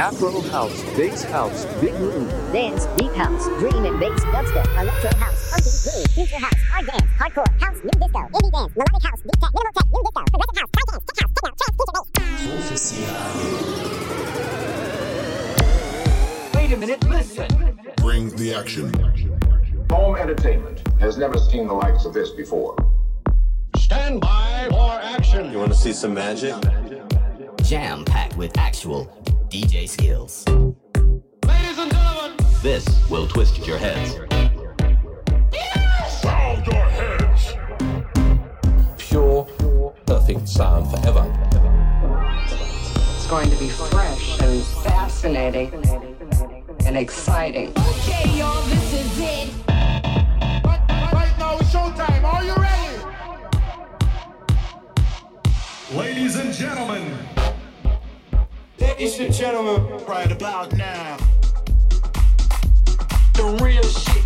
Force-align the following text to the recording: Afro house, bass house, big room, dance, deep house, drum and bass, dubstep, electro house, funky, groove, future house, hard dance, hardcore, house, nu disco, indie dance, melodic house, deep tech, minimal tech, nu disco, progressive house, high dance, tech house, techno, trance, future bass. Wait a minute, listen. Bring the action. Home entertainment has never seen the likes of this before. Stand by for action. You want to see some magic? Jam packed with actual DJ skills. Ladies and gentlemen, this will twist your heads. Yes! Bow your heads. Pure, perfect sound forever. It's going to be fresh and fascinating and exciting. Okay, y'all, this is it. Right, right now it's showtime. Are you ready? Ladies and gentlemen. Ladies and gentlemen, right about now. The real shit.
Afro 0.00 0.40
house, 0.48 0.82
bass 0.96 1.24
house, 1.24 1.66
big 1.78 1.92
room, 1.96 2.26
dance, 2.54 2.86
deep 2.96 3.12
house, 3.12 3.44
drum 3.60 3.84
and 3.84 4.00
bass, 4.00 4.24
dubstep, 4.32 4.66
electro 4.80 5.10
house, 5.18 5.50
funky, 5.50 5.68
groove, 5.84 6.06
future 6.14 6.40
house, 6.42 6.58
hard 6.70 6.86
dance, 6.86 7.02
hardcore, 7.18 7.44
house, 7.60 7.76
nu 7.84 7.90
disco, 7.90 8.20
indie 8.32 8.50
dance, 8.50 8.72
melodic 8.76 9.02
house, 9.04 9.20
deep 9.20 9.38
tech, 9.38 9.50
minimal 9.52 9.72
tech, 9.76 9.84
nu 9.92 10.00
disco, 10.00 10.24
progressive 10.32 10.56
house, 10.56 10.72
high 10.74 10.88
dance, 10.88 11.04
tech 11.04 11.20
house, 11.20 11.36
techno, 11.36 11.52
trance, 11.60 11.76
future 11.76 12.00
bass. 12.64 12.96
Wait 16.54 16.72
a 16.72 16.76
minute, 16.78 17.04
listen. 17.10 17.48
Bring 17.96 18.30
the 18.36 18.54
action. 18.54 18.86
Home 19.90 20.16
entertainment 20.16 20.82
has 20.98 21.18
never 21.18 21.36
seen 21.36 21.66
the 21.66 21.74
likes 21.74 22.06
of 22.06 22.14
this 22.14 22.30
before. 22.30 22.74
Stand 23.76 24.22
by 24.22 24.66
for 24.70 24.98
action. 25.02 25.52
You 25.52 25.58
want 25.58 25.72
to 25.72 25.78
see 25.78 25.92
some 25.92 26.14
magic? 26.14 26.54
Jam 27.70 28.04
packed 28.04 28.36
with 28.36 28.58
actual 28.58 29.06
DJ 29.48 29.88
skills. 29.88 30.44
Ladies 31.46 31.78
and 31.78 31.88
gentlemen, 31.92 32.36
this 32.62 32.84
will 33.08 33.28
twist 33.28 33.64
your 33.64 33.78
heads. 33.78 34.18
Yes! 35.52 36.20
Bow 36.20 36.60
your 36.66 36.82
heads. 36.90 37.54
Pure, 38.98 39.44
perfect 40.04 40.48
sound 40.48 40.90
forever. 40.90 41.24
It's 43.14 43.28
going 43.28 43.48
to 43.48 43.56
be 43.56 43.68
fresh 43.68 44.40
and 44.40 44.64
fascinating 44.82 45.72
and 46.84 46.98
exciting. 46.98 47.68
Okay, 47.68 48.36
y'all, 48.36 48.60
this 48.62 48.94
is 48.94 49.20
it. 49.20 49.48
Right, 49.68 50.84
right 51.12 51.34
now 51.38 51.56
it's 51.56 51.72
showtime. 51.72 52.24
Are 52.24 52.42
you 52.42 52.56
ready? 52.56 52.98
Ladies 55.94 56.34
and 56.34 56.52
gentlemen. 56.52 57.39
Ladies 58.90 59.20
and 59.20 59.32
gentlemen, 59.32 60.04
right 60.04 60.30
about 60.32 60.76
now. 60.76 61.16
The 63.34 63.58
real 63.62 63.84
shit. 63.84 64.19